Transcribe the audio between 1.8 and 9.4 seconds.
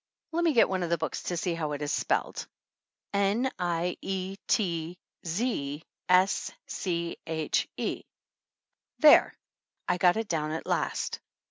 is spelled. N i e t z s c h e! There!